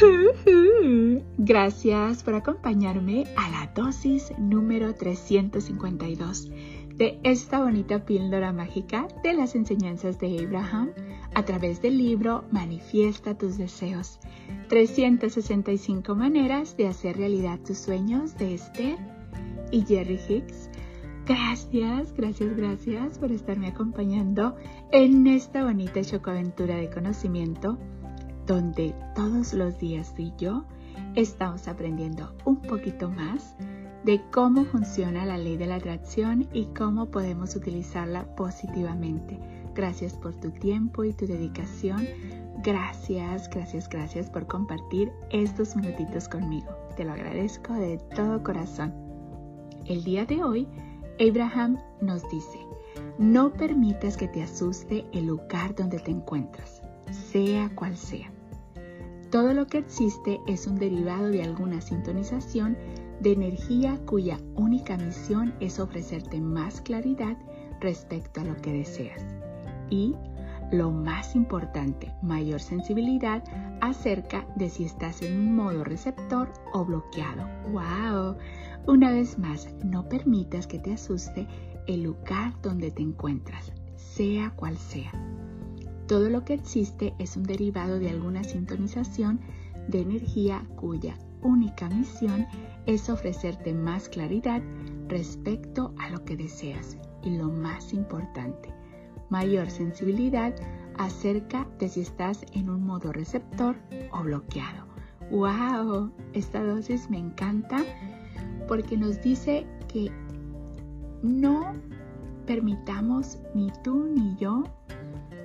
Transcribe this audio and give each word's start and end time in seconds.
Gracias 1.38 2.22
por 2.22 2.34
acompañarme 2.34 3.24
a 3.36 3.50
la 3.50 3.72
dosis 3.74 4.32
número 4.38 4.94
352 4.94 6.50
de 6.96 7.18
esta 7.22 7.62
bonita 7.62 8.04
píldora 8.04 8.52
mágica 8.52 9.08
de 9.22 9.34
las 9.34 9.54
enseñanzas 9.54 10.18
de 10.18 10.44
Abraham 10.44 10.90
a 11.34 11.44
través 11.44 11.82
del 11.82 11.98
libro 11.98 12.44
Manifiesta 12.50 13.36
tus 13.36 13.58
deseos. 13.58 14.20
365 14.68 16.14
maneras 16.14 16.76
de 16.76 16.88
hacer 16.88 17.16
realidad 17.16 17.58
tus 17.60 17.78
sueños 17.78 18.36
de 18.38 18.54
Esther 18.54 18.98
y 19.70 19.82
Jerry 19.82 20.18
Hicks. 20.28 20.70
Gracias, 21.26 22.12
gracias, 22.14 22.56
gracias 22.56 23.18
por 23.18 23.32
estarme 23.32 23.68
acompañando 23.68 24.56
en 24.92 25.26
esta 25.26 25.64
bonita 25.64 26.02
chocoaventura 26.02 26.76
de 26.76 26.90
conocimiento 26.90 27.78
donde 28.50 28.96
todos 29.14 29.54
los 29.54 29.78
días 29.78 30.12
tú 30.16 30.22
y 30.22 30.32
yo 30.36 30.64
estamos 31.14 31.68
aprendiendo 31.68 32.34
un 32.44 32.56
poquito 32.56 33.08
más 33.08 33.54
de 34.02 34.20
cómo 34.32 34.64
funciona 34.64 35.24
la 35.24 35.38
ley 35.38 35.56
de 35.56 35.68
la 35.68 35.76
atracción 35.76 36.48
y 36.52 36.64
cómo 36.76 37.06
podemos 37.12 37.54
utilizarla 37.54 38.34
positivamente. 38.34 39.38
Gracias 39.76 40.14
por 40.14 40.34
tu 40.34 40.50
tiempo 40.50 41.04
y 41.04 41.12
tu 41.12 41.28
dedicación. 41.28 42.04
Gracias, 42.64 43.48
gracias, 43.50 43.88
gracias 43.88 44.28
por 44.28 44.48
compartir 44.48 45.12
estos 45.30 45.76
minutitos 45.76 46.28
conmigo. 46.28 46.72
Te 46.96 47.04
lo 47.04 47.12
agradezco 47.12 47.72
de 47.74 47.98
todo 48.16 48.42
corazón. 48.42 48.92
El 49.86 50.02
día 50.02 50.26
de 50.26 50.42
hoy, 50.42 50.66
Abraham 51.20 51.78
nos 52.00 52.28
dice, 52.30 52.58
no 53.16 53.52
permitas 53.52 54.16
que 54.16 54.26
te 54.26 54.42
asuste 54.42 55.06
el 55.12 55.26
lugar 55.26 55.76
donde 55.76 56.00
te 56.00 56.10
encuentras, 56.10 56.82
sea 57.12 57.70
cual 57.76 57.96
sea. 57.96 58.32
Todo 59.30 59.54
lo 59.54 59.68
que 59.68 59.78
existe 59.78 60.40
es 60.48 60.66
un 60.66 60.76
derivado 60.76 61.28
de 61.28 61.44
alguna 61.44 61.80
sintonización 61.80 62.76
de 63.20 63.32
energía 63.32 64.00
cuya 64.04 64.40
única 64.56 64.96
misión 64.96 65.54
es 65.60 65.78
ofrecerte 65.78 66.40
más 66.40 66.80
claridad 66.80 67.36
respecto 67.80 68.40
a 68.40 68.44
lo 68.44 68.56
que 68.56 68.72
deseas. 68.72 69.22
Y, 69.88 70.16
lo 70.72 70.90
más 70.90 71.36
importante, 71.36 72.12
mayor 72.22 72.60
sensibilidad 72.60 73.44
acerca 73.80 74.46
de 74.56 74.68
si 74.68 74.84
estás 74.84 75.22
en 75.22 75.38
un 75.38 75.54
modo 75.54 75.84
receptor 75.84 76.52
o 76.72 76.84
bloqueado. 76.84 77.48
¡Wow! 77.70 78.36
Una 78.86 79.12
vez 79.12 79.38
más, 79.38 79.72
no 79.84 80.08
permitas 80.08 80.66
que 80.66 80.80
te 80.80 80.92
asuste 80.92 81.46
el 81.86 82.02
lugar 82.02 82.52
donde 82.62 82.90
te 82.90 83.02
encuentras, 83.02 83.72
sea 83.94 84.50
cual 84.56 84.76
sea. 84.76 85.12
Todo 86.10 86.28
lo 86.28 86.44
que 86.44 86.54
existe 86.54 87.14
es 87.20 87.36
un 87.36 87.44
derivado 87.44 88.00
de 88.00 88.10
alguna 88.10 88.42
sintonización 88.42 89.38
de 89.86 90.00
energía 90.00 90.66
cuya 90.74 91.16
única 91.40 91.88
misión 91.88 92.48
es 92.84 93.08
ofrecerte 93.08 93.72
más 93.74 94.08
claridad 94.08 94.60
respecto 95.06 95.94
a 96.00 96.10
lo 96.10 96.24
que 96.24 96.36
deseas 96.36 96.98
y 97.22 97.36
lo 97.36 97.48
más 97.48 97.92
importante, 97.94 98.74
mayor 99.28 99.70
sensibilidad 99.70 100.52
acerca 100.98 101.68
de 101.78 101.88
si 101.88 102.00
estás 102.00 102.44
en 102.54 102.70
un 102.70 102.84
modo 102.84 103.12
receptor 103.12 103.76
o 104.10 104.24
bloqueado. 104.24 104.86
¡Wow! 105.30 106.10
Esta 106.32 106.64
dosis 106.64 107.08
me 107.08 107.18
encanta 107.18 107.84
porque 108.66 108.96
nos 108.96 109.22
dice 109.22 109.64
que 109.86 110.10
no 111.22 111.72
permitamos 112.46 113.38
ni 113.54 113.70
tú 113.84 114.08
ni 114.12 114.34
yo 114.34 114.64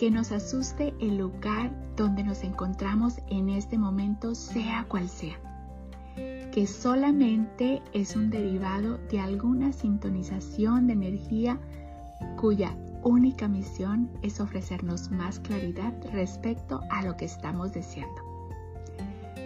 que 0.00 0.10
nos 0.10 0.32
asuste 0.32 0.94
el 0.98 1.18
lugar 1.18 1.70
donde 1.94 2.24
nos 2.24 2.42
encontramos 2.42 3.20
en 3.28 3.50
este 3.50 3.76
momento, 3.76 4.34
sea 4.34 4.86
cual 4.88 5.10
sea 5.10 5.38
que 6.52 6.66
solamente 6.66 7.82
es 7.92 8.16
un 8.16 8.30
derivado 8.30 8.96
de 9.10 9.20
alguna 9.20 9.74
sintonización 9.74 10.86
de 10.86 10.94
energía 10.94 11.58
cuya 12.38 12.74
única 13.02 13.46
misión 13.46 14.10
es 14.22 14.40
ofrecernos 14.40 15.10
más 15.10 15.38
claridad 15.38 15.92
respecto 16.14 16.80
a 16.88 17.02
lo 17.02 17.18
que 17.18 17.26
estamos 17.26 17.74
deseando. 17.74 18.22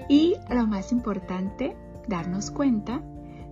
Y 0.09 0.37
lo 0.51 0.69
más 0.69 0.93
importante, 0.93 1.77
darnos 2.07 2.53
cuenta 2.53 3.03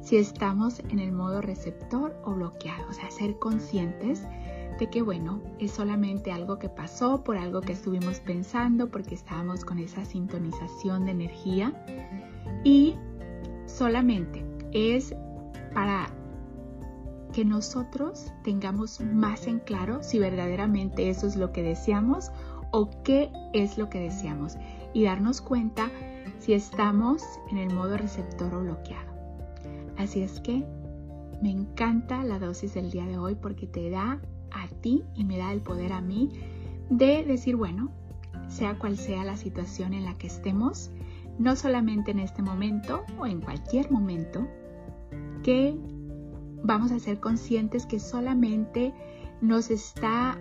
si 0.02 0.18
estamos 0.18 0.78
en 0.88 1.00
el 1.00 1.10
modo 1.10 1.40
receptor 1.42 2.16
o 2.24 2.32
bloqueado, 2.32 2.88
o 2.88 2.92
sea, 2.92 3.10
ser 3.10 3.40
conscientes 3.40 4.24
de 4.78 4.90
que, 4.90 5.02
bueno, 5.02 5.40
es 5.58 5.72
solamente 5.72 6.32
algo 6.32 6.58
que 6.58 6.68
pasó 6.68 7.22
por 7.24 7.36
algo 7.36 7.60
que 7.60 7.72
estuvimos 7.72 8.20
pensando, 8.20 8.88
porque 8.90 9.14
estábamos 9.14 9.64
con 9.64 9.78
esa 9.78 10.04
sintonización 10.04 11.04
de 11.04 11.10
energía 11.12 11.72
y 12.64 12.96
solamente 13.66 14.44
es 14.72 15.14
para 15.74 16.08
que 17.32 17.44
nosotros 17.44 18.32
tengamos 18.44 19.00
más 19.00 19.46
en 19.46 19.58
claro 19.58 20.02
si 20.02 20.18
verdaderamente 20.18 21.08
eso 21.08 21.26
es 21.26 21.36
lo 21.36 21.52
que 21.52 21.62
deseamos 21.62 22.30
o 22.70 22.90
qué 23.02 23.30
es 23.52 23.78
lo 23.78 23.88
que 23.88 24.00
deseamos 24.00 24.56
y 24.92 25.04
darnos 25.04 25.40
cuenta 25.40 25.90
si 26.38 26.52
estamos 26.52 27.22
en 27.50 27.58
el 27.58 27.74
modo 27.74 27.96
receptor 27.96 28.54
o 28.54 28.60
bloqueado. 28.60 29.12
Así 29.96 30.22
es 30.22 30.40
que 30.40 30.64
me 31.42 31.50
encanta 31.50 32.22
la 32.22 32.38
dosis 32.38 32.74
del 32.74 32.90
día 32.90 33.06
de 33.06 33.18
hoy 33.18 33.34
porque 33.34 33.66
te 33.66 33.90
da 33.90 34.20
a 34.54 34.68
ti 34.68 35.04
y 35.14 35.24
me 35.24 35.38
da 35.38 35.52
el 35.52 35.60
poder 35.60 35.92
a 35.92 36.00
mí 36.00 36.30
de 36.90 37.24
decir, 37.24 37.56
bueno, 37.56 37.90
sea 38.48 38.78
cual 38.78 38.96
sea 38.96 39.24
la 39.24 39.36
situación 39.36 39.94
en 39.94 40.04
la 40.04 40.18
que 40.18 40.26
estemos, 40.26 40.90
no 41.38 41.56
solamente 41.56 42.10
en 42.10 42.18
este 42.18 42.42
momento 42.42 43.04
o 43.18 43.26
en 43.26 43.40
cualquier 43.40 43.90
momento, 43.90 44.46
que 45.42 45.76
vamos 46.62 46.92
a 46.92 46.98
ser 46.98 47.18
conscientes 47.18 47.86
que 47.86 47.98
solamente 47.98 48.94
nos 49.40 49.70
está 49.70 50.38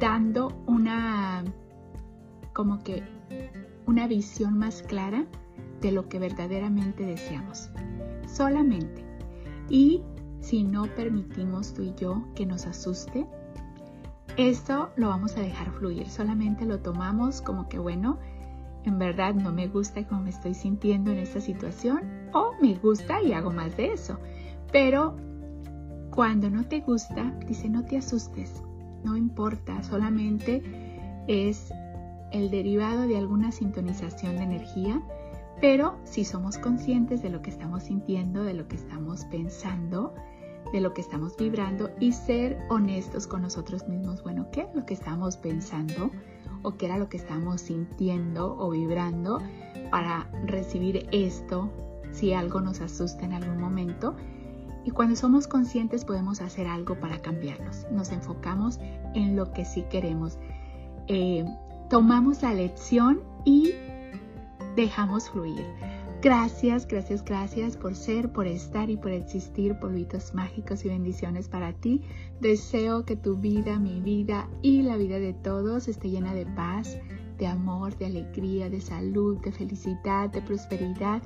dando 0.00 0.48
una 0.66 1.44
como 2.52 2.82
que 2.82 3.02
una 3.86 4.08
visión 4.08 4.58
más 4.58 4.82
clara 4.82 5.26
de 5.80 5.92
lo 5.92 6.08
que 6.08 6.18
verdaderamente 6.18 7.04
deseamos. 7.04 7.70
Solamente. 8.26 9.04
Y 9.68 10.02
si 10.40 10.64
no 10.64 10.86
permitimos 10.94 11.74
tú 11.74 11.82
y 11.82 11.94
yo 11.94 12.22
que 12.34 12.46
nos 12.46 12.66
asuste, 12.66 13.26
esto 14.36 14.90
lo 14.96 15.08
vamos 15.08 15.36
a 15.36 15.40
dejar 15.40 15.70
fluir. 15.72 16.08
Solamente 16.08 16.66
lo 16.66 16.80
tomamos 16.80 17.40
como 17.40 17.68
que 17.68 17.78
bueno, 17.78 18.18
en 18.84 18.98
verdad 18.98 19.34
no 19.34 19.52
me 19.52 19.66
gusta 19.66 20.06
cómo 20.06 20.22
me 20.22 20.30
estoy 20.30 20.54
sintiendo 20.54 21.10
en 21.10 21.18
esta 21.18 21.40
situación 21.40 22.28
o 22.32 22.52
me 22.60 22.74
gusta 22.74 23.22
y 23.22 23.32
hago 23.32 23.50
más 23.50 23.76
de 23.76 23.92
eso. 23.92 24.18
Pero 24.70 25.16
cuando 26.10 26.50
no 26.50 26.66
te 26.66 26.80
gusta, 26.80 27.34
dice 27.46 27.68
no 27.68 27.84
te 27.84 27.98
asustes, 27.98 28.62
no 29.04 29.16
importa, 29.16 29.82
solamente 29.82 30.62
es 31.28 31.72
el 32.32 32.50
derivado 32.50 33.06
de 33.06 33.16
alguna 33.16 33.52
sintonización 33.52 34.36
de 34.36 34.42
energía, 34.42 35.02
pero 35.60 35.96
si 36.04 36.24
somos 36.24 36.58
conscientes 36.58 37.22
de 37.22 37.30
lo 37.30 37.42
que 37.42 37.50
estamos 37.50 37.84
sintiendo, 37.84 38.44
de 38.44 38.54
lo 38.54 38.68
que 38.68 38.76
estamos 38.76 39.24
pensando, 39.26 40.14
de 40.72 40.80
lo 40.80 40.92
que 40.92 41.00
estamos 41.00 41.36
vibrando 41.36 41.90
y 42.00 42.12
ser 42.12 42.58
honestos 42.68 43.26
con 43.26 43.42
nosotros 43.42 43.88
mismos, 43.88 44.22
bueno, 44.22 44.48
¿qué 44.52 44.62
es 44.62 44.74
lo 44.74 44.84
que 44.84 44.94
estamos 44.94 45.36
pensando? 45.36 46.10
o 46.66 46.76
qué 46.76 46.86
era 46.86 46.98
lo 46.98 47.08
que 47.08 47.16
estamos 47.16 47.60
sintiendo 47.60 48.56
o 48.58 48.70
vibrando 48.70 49.40
para 49.92 50.28
recibir 50.46 51.08
esto 51.12 51.70
si 52.10 52.32
algo 52.32 52.60
nos 52.60 52.80
asusta 52.80 53.24
en 53.24 53.34
algún 53.34 53.60
momento. 53.60 54.16
Y 54.84 54.90
cuando 54.90 55.14
somos 55.14 55.46
conscientes 55.46 56.04
podemos 56.04 56.40
hacer 56.40 56.66
algo 56.66 56.98
para 56.98 57.22
cambiarlos. 57.22 57.86
Nos 57.92 58.10
enfocamos 58.10 58.80
en 59.14 59.36
lo 59.36 59.52
que 59.52 59.64
sí 59.64 59.84
queremos. 59.90 60.38
Eh, 61.06 61.44
tomamos 61.88 62.42
la 62.42 62.52
lección 62.52 63.20
y 63.44 63.72
dejamos 64.76 65.30
fluir. 65.30 65.64
Gracias, 66.22 66.86
gracias, 66.88 67.24
gracias 67.24 67.76
por 67.76 67.94
ser, 67.94 68.32
por 68.32 68.46
estar 68.46 68.88
y 68.90 68.96
por 68.96 69.10
existir, 69.10 69.78
polvitos 69.78 70.34
mágicos 70.34 70.84
y 70.84 70.88
bendiciones 70.88 71.48
para 71.48 71.72
ti. 71.72 72.02
Deseo 72.40 73.04
que 73.04 73.16
tu 73.16 73.36
vida, 73.36 73.78
mi 73.78 74.00
vida 74.00 74.48
y 74.62 74.82
la 74.82 74.96
vida 74.96 75.18
de 75.18 75.34
todos 75.34 75.88
esté 75.88 76.10
llena 76.10 76.34
de 76.34 76.46
paz, 76.46 76.98
de 77.38 77.46
amor, 77.46 77.96
de 77.98 78.06
alegría, 78.06 78.70
de 78.70 78.80
salud, 78.80 79.38
de 79.42 79.52
felicidad, 79.52 80.30
de 80.30 80.42
prosperidad 80.42 81.22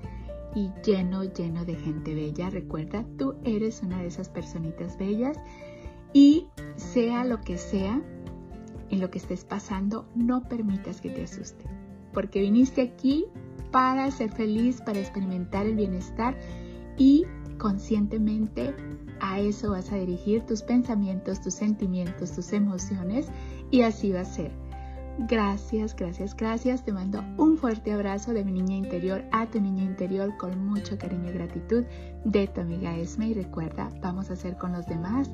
y 0.54 0.70
lleno, 0.84 1.24
lleno 1.24 1.64
de 1.64 1.76
gente 1.76 2.14
bella. 2.14 2.50
Recuerda, 2.50 3.04
tú 3.16 3.36
eres 3.44 3.82
una 3.82 4.00
de 4.00 4.08
esas 4.08 4.28
personitas 4.28 4.98
bellas 4.98 5.38
y 6.12 6.48
sea 6.76 7.24
lo 7.24 7.40
que 7.40 7.58
sea 7.58 8.02
en 8.90 9.00
lo 9.00 9.10
que 9.10 9.18
estés 9.18 9.44
pasando, 9.44 10.08
no 10.16 10.48
permitas 10.48 11.00
que 11.00 11.10
te 11.10 11.22
asuste, 11.22 11.64
porque 12.12 12.40
viniste 12.40 12.82
aquí 12.82 13.24
para 13.70 14.10
ser 14.10 14.32
feliz, 14.32 14.80
para 14.80 14.98
experimentar 14.98 15.66
el 15.66 15.76
bienestar 15.76 16.36
y 16.96 17.24
conscientemente 17.58 18.74
a 19.20 19.38
eso 19.38 19.70
vas 19.70 19.92
a 19.92 19.96
dirigir 19.96 20.42
tus 20.46 20.62
pensamientos, 20.62 21.40
tus 21.40 21.54
sentimientos, 21.54 22.32
tus 22.32 22.52
emociones 22.52 23.28
y 23.70 23.82
así 23.82 24.12
va 24.12 24.20
a 24.20 24.24
ser. 24.24 24.50
Gracias, 25.28 25.94
gracias, 25.94 26.34
gracias. 26.34 26.84
Te 26.84 26.92
mando 26.92 27.22
un 27.36 27.58
fuerte 27.58 27.92
abrazo 27.92 28.32
de 28.32 28.44
mi 28.44 28.52
niña 28.52 28.76
interior 28.76 29.22
a 29.32 29.46
tu 29.46 29.60
niño 29.60 29.84
interior 29.84 30.36
con 30.38 30.64
mucho 30.64 30.96
cariño 30.96 31.28
y 31.28 31.34
gratitud 31.34 31.84
de 32.24 32.46
tu 32.46 32.62
amiga 32.62 32.96
Esme. 32.96 33.28
Y 33.28 33.34
recuerda, 33.34 33.90
vamos 34.00 34.30
a 34.30 34.32
hacer 34.32 34.56
con 34.56 34.72
los 34.72 34.86
demás 34.86 35.30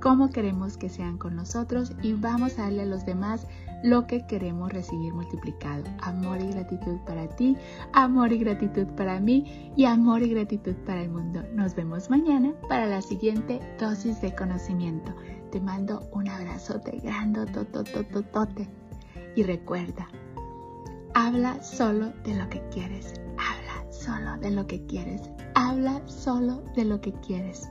como 0.00 0.30
queremos 0.30 0.76
que 0.76 0.88
sean 0.88 1.18
con 1.18 1.36
nosotros 1.36 1.92
y 2.02 2.14
vamos 2.14 2.58
a 2.58 2.62
darle 2.62 2.82
a 2.82 2.86
los 2.86 3.04
demás 3.04 3.46
lo 3.82 4.06
que 4.06 4.26
queremos 4.26 4.72
recibir 4.72 5.12
multiplicado. 5.14 5.84
Amor 6.02 6.40
y 6.40 6.48
gratitud 6.48 6.98
para 7.06 7.28
ti, 7.28 7.56
amor 7.92 8.32
y 8.32 8.38
gratitud 8.38 8.86
para 8.96 9.20
mí 9.20 9.72
y 9.76 9.84
amor 9.84 10.22
y 10.22 10.30
gratitud 10.30 10.74
para 10.86 11.02
el 11.02 11.10
mundo. 11.10 11.42
Nos 11.54 11.74
vemos 11.74 12.10
mañana 12.10 12.52
para 12.68 12.86
la 12.86 13.02
siguiente 13.02 13.60
dosis 13.78 14.20
de 14.20 14.34
conocimiento. 14.34 15.14
Te 15.50 15.60
mando 15.60 16.08
un 16.12 16.28
abrazote 16.28 16.98
grande, 17.02 17.46
totototote. 17.46 18.68
Y 19.36 19.42
recuerda, 19.44 20.08
habla 21.14 21.62
solo 21.62 22.12
de 22.24 22.34
lo 22.34 22.48
que 22.48 22.62
quieres. 22.70 23.14
Habla 23.38 23.92
solo 23.92 24.36
de 24.38 24.50
lo 24.50 24.66
que 24.66 24.84
quieres. 24.86 25.22
Habla 25.54 26.02
solo 26.06 26.62
de 26.74 26.84
lo 26.84 27.00
que 27.00 27.12
quieres. 27.12 27.70